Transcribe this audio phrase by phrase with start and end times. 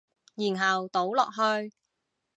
[0.33, 1.71] 然後倒落去